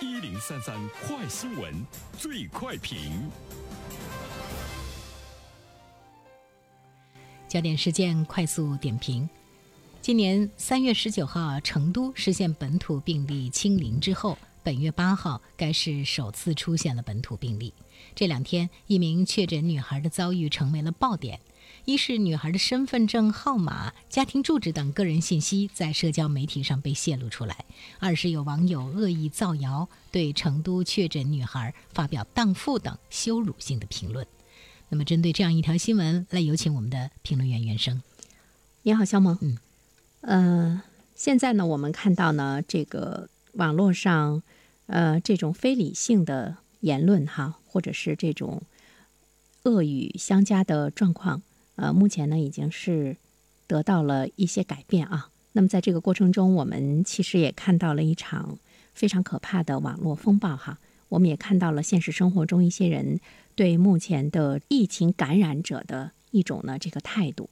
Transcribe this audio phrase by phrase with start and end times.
[0.00, 1.74] 一零三三快新闻，
[2.16, 3.28] 最快评。
[7.48, 9.28] 焦点事件快速点评：
[10.00, 17.74] 今年三月十九号，成都实现本土病例清零之后，本月八号，该市首次出现了本土病例。
[18.14, 21.40] 这两天，一名确诊女孩的遭遇成为了爆点。
[21.84, 27.54] 一是女孩的身份证号码、家庭住址等个人信息在社交媒体上被泄露出来；
[27.98, 34.26] 二是有网友恶意造谣，对成都确诊女孩发表荡妇等羞辱性的评论。
[34.90, 38.02] 那么，针对这样一条新闻，来有请我们的评论员袁生。
[38.82, 39.38] 你好，肖萌。
[39.40, 39.58] 嗯，
[40.20, 40.82] 呃，
[41.14, 44.42] 现在呢，我们看到呢，这个网络上，
[44.86, 48.62] 呃，这种非理性的言论哈，或者是这种
[49.64, 51.42] 恶语相加的状况。
[51.80, 53.16] 呃，目前呢已经是
[53.68, 55.30] 得到了一些改变啊。
[55.52, 58.58] 那么在这个过程中，我们其实也看到了一场
[58.94, 60.78] 非常可怕的网络风暴哈。
[61.08, 63.20] 我们也看到了现实生活中一些人
[63.54, 67.48] 对目前的疫情感染者的一种呢这个态度。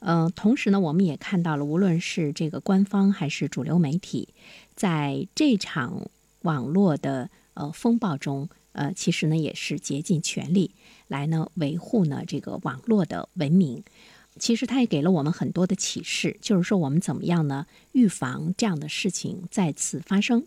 [0.00, 4.34] 呃，同时呢，我们也看到了无论是这个官方还是主流媒体，
[4.74, 6.10] 在这场
[6.42, 8.48] 网络的呃风暴中。
[8.78, 10.70] 呃，其实呢也是竭尽全力
[11.08, 13.82] 来呢维护呢这个网络的文明。
[14.38, 20.46] 其实它也给了我们很多的启示，就是说我们怎么样呢预防这样的事情再次发生。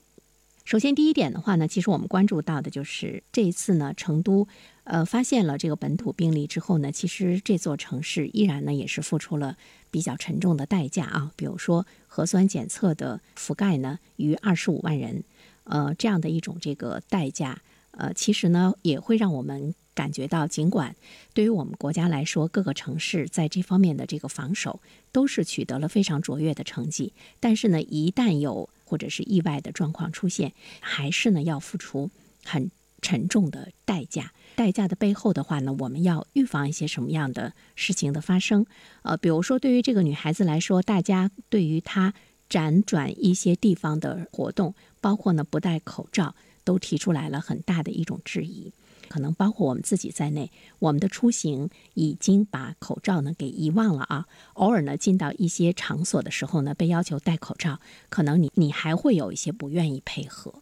[0.64, 4.48] 首先第一点的话呢，其实我们关注到的就是这一次呢成都
[4.86, 9.58] 呃发现了这个本土病例之后呢，其实这座城市依然呢也是付出了
[9.90, 15.26] 比较沉重的代价啊，比如说核酸检测的覆盖呢逾二十五万人，
[15.66, 17.62] 呃这样的一种这个代价。
[18.02, 20.96] 呃，其实呢，也会让我们感觉到，尽管
[21.36, 32.10] 对于我们国家来说，各个城市在这方面的这个防守都是取得了非常卓越的成绩，但是呢，一旦有或者是意外的状况出现，还是呢要付出
[32.44, 32.72] 很
[33.04, 34.34] 沉重的代价。
[34.56, 38.66] 代价的背后的话呢，我们要预防一些什么样的事情的发生？
[39.04, 42.16] 呃，比如说对于这个女孩子来说，大家对于她
[42.50, 46.34] 辗转一些地方的活动，包括呢不戴口罩。
[46.64, 48.72] 都提出来了很大的一种质疑，
[49.08, 54.28] 可能包括我们自己在内，我们的出行已经把口罩呢给遗忘了啊。
[54.54, 57.80] 偶尔呢进到一些场所的时候呢，被要求戴口罩，
[58.10, 60.54] 可能你你还会有一些不愿意配合。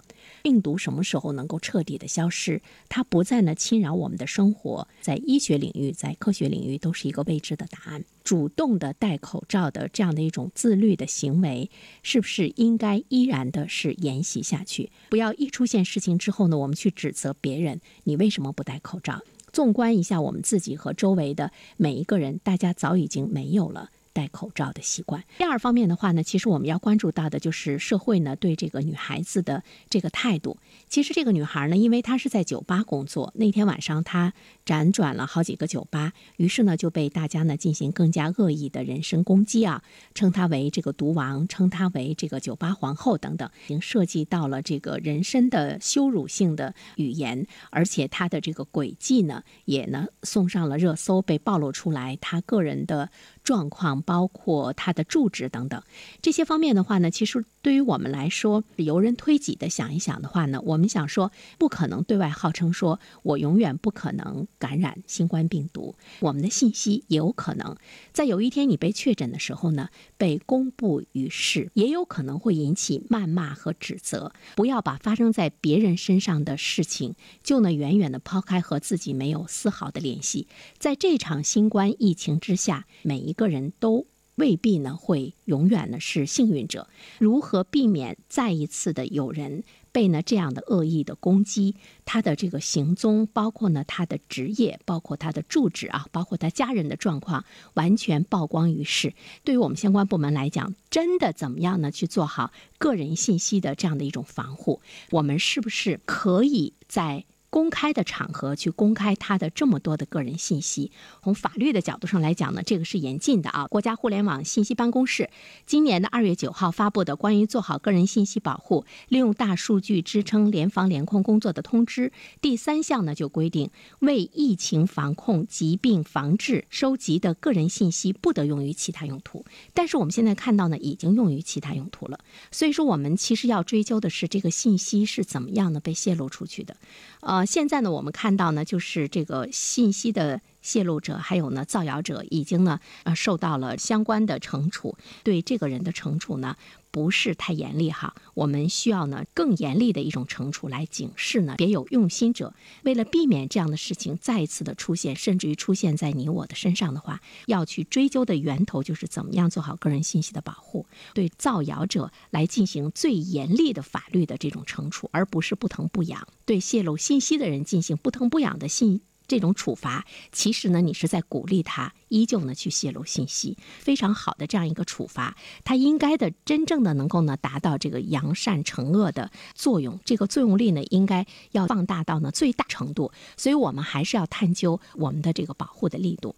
[0.41, 2.61] 病毒什么时候能够彻底的消失？
[2.87, 8.03] 它不再呢侵扰我们的生活，在医学领域，在科学领域都是一个未知的答案。
[8.23, 11.69] 主动的戴口罩的这样的一种自律的行为，
[12.03, 14.91] 是不是应该依然的是沿袭下去？
[15.09, 19.21] 不要一出现事情之后呢，我们去指责别人，你为什么不戴口罩？
[19.51, 23.89] 纵观一下我们自己和周围的每一个人，大家早已经没有了。
[24.19, 25.23] 戴口罩的习惯。
[25.37, 30.57] 第二方面的话呢，其实我们要关注到的就是社会呢对这个女孩子的这个态度。
[30.89, 34.33] 其实这个女孩呢，因为她是在酒吧工作，那天晚上她
[34.65, 39.81] 辗转了好几个酒吧，于是呢就被大家呢进行更加恶意的人身攻击啊，
[40.13, 53.09] 称她为这个毒王，称她为这个酒吧皇后等等，已经涉及到了这个人身的羞辱性的语言，而且她的这个轨迹呢也呢送上了热搜，被暴露出来，她个人的。
[53.49, 55.81] 状况包括他的住址等等。
[56.21, 67.75] 这些方面的话呢，其实对于我们来说，由人推己的想一想的话呢，我们想说不可能对外号称说我永远不可能感染新冠病毒，我们的信息也有可能
[68.13, 74.31] 在有一天你被确诊的时候呢被公布于世，也有可能会引起谩骂和指责。
[74.55, 80.47] 不要把发生在别人身上的事情就呢远远的抛开和自己没有丝毫的联系。
[80.77, 83.33] 在这场新冠疫情之下，每一。
[83.39, 84.05] 个人都
[84.39, 86.87] 未必呢会永远呢是幸运者。
[87.19, 91.75] 如何避免再一次的有人被呢这样的恶意的攻击？
[92.05, 99.13] 他的这个行踪，包括呢他的职业，包括他的住址啊，包括他家人的状况，完全曝光于世。
[99.43, 101.91] 对于我们相关部门来讲，真的怎么样呢？
[101.91, 104.81] 去做好个人信息的这样的一种防护？
[105.11, 107.25] 我们是不是可以在？
[107.49, 110.91] 公开的场合去公开他的这么多的个人信息，
[111.23, 113.67] 从法律的角度上来讲呢，这个是严禁的啊。
[113.67, 115.29] 国家互联网信息办公室
[115.65, 122.11] 今年的二月九号发布的关于做好个人信息保护、利用大数据支撑联防联控工作的通知
[122.41, 129.45] 第三项呢，就规定，为疫情防控、疾病防治收集的个人信息不得用于其他用途。
[129.73, 132.19] 但是我们现在看到呢，已经用于其他用途了。
[132.51, 136.75] 所以说，我们其实要追究的是这个信息是怎么样呢被泄露出去的，
[137.21, 137.45] 呃。
[137.45, 140.41] 现在呢，我们看到呢，就是这个信息的。
[140.69, 146.55] 泄露者还有呢造谣者已经呢呃受到了相关的惩处，对这个人的惩处呢。
[146.91, 152.55] 不是太严厉哈，我们需要呢更严厉的一种惩处来警示呢别有用心者。
[152.81, 169.01] 为了避免这样的事情再次的出现，甚至于出现在你我的身上的话，要去追究的源头就是怎么样做好个人信息的保护，对造谣者来进行最严厉的法律的这种惩处，而不是不疼不痒对泄露信息的人进行不疼不痒的信。
[169.29, 186.35] 这种处罚，其实呢，你是在鼓励他依旧呢去泄露信息，非常好的这样一个处罚，它应该的真正的能够呢达到这个扬善惩恶的作用，这个作用力呢应该要放大到呢最大程度，所以我们还是要探究我们的这个保护的力度。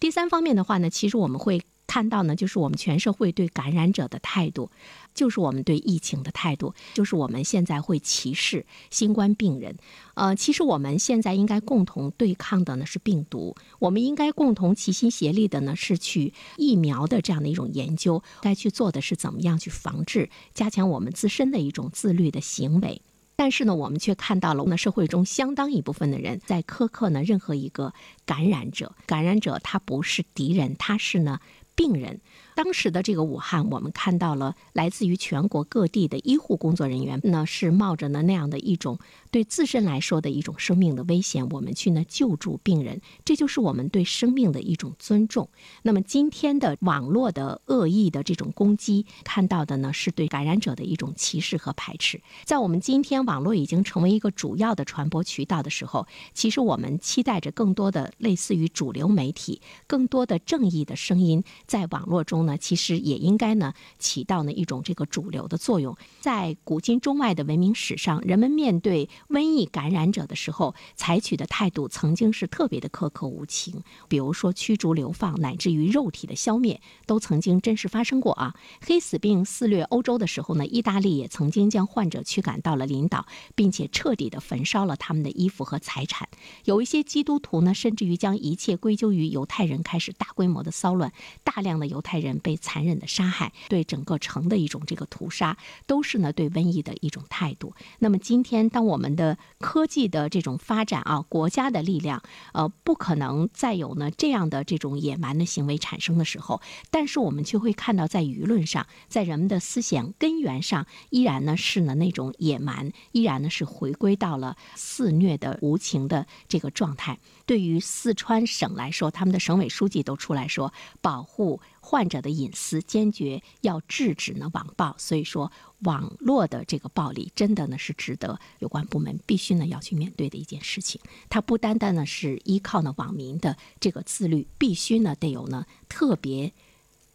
[0.00, 1.62] 第三方面的话呢，其实我们会。
[1.90, 4.70] 看到呢，就是我们全社会对感染者的态度，
[5.12, 9.76] 就是我们对疫情的态度，就是我们现在会歧视新冠病人。
[10.14, 23.02] 呃，其实我们现在应该共同对抗的呢是病毒，我们应该共同齐心协力的呢是去疫苗的这样的一种研究，该去做的是怎么样去防治，加强我们自身的一种自律的行为。
[23.34, 27.94] 但是呢，我们却看到了，那社会中相当一部分的人在苛刻呢任何一个
[28.26, 31.40] 感染者，感染者他不是敌人，他是呢。
[31.80, 32.20] 病人，
[32.62, 38.98] 当时的这个武汉，我们看到了来自于全国各地的医护工作人员呢，是冒着呢那样的一种
[39.30, 45.48] 对自身来说的一种生命的危险，我们去呢救助病人，这就是我们对生命的一种尊重。
[45.80, 52.20] 那么今天的网络的恶意的这种攻击，看到的呢是对感染者的一种歧视和排斥。
[52.44, 61.42] 在我们今天网络已经成为一个主要的传播渠道的时候，其实我们期待着更多的类似于主流媒体，更多的正义的声音。
[61.66, 65.96] 在网络中呢，其实也应该呢起到呢一种这个主流的作用。
[66.20, 73.82] 在古今中外的文明史上，人们面对瘟疫感染者的时候，采取的态度曾经是特别的苛刻无情。
[74.08, 78.54] 比如说驱逐流放，乃至于肉体的消灭，都曾经真实发生过啊。
[78.80, 86.28] 黑死病肆虐欧洲的时候呢，意大利也曾经将患者驱赶到了领岛，并且彻底的焚烧了他们的衣服和财产。
[86.64, 91.12] 有一些基督徒呢，甚至于将一切归咎于犹太人，开始大规模的骚乱。
[91.44, 95.56] 大量的犹太人被残忍的杀害，对整个城的一种这个屠杀，
[95.86, 97.74] 都是呢对瘟疫的一种态度。
[97.98, 102.22] 那么今天，当我们的科技的这种发展啊，国家的力量，
[102.52, 106.60] 呃，不可能再有呢这样的这种野蛮的行为产生的时候，
[106.90, 117.18] 但是我们却会看到，在舆论上，在人们的思想根源上，依然呢是呢那种野蛮，依然呢是回归到了肆虐的无情的这个状态。
[117.50, 124.94] 对于四川省来说，他们的省委书记都出来说，保护患者的隐私，坚决要制止呢网暴。
[124.98, 125.50] 所以说，
[125.80, 131.00] 网络的这个暴力，真的呢是值得有关部门必须呢要去面对的一件事情。
[131.28, 136.52] 它不单单呢是依靠呢网民的这个自律，必须呢得有呢特别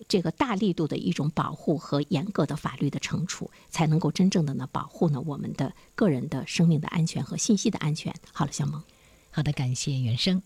[0.09, 8.13] 这个大力度的一种保护和严格的法律的惩处，才能够真正的呢保护呢我们的个人的生命的安全和信息的安全。
[8.33, 8.83] 好了，小萌。
[9.35, 10.41] 好的，感谢原生。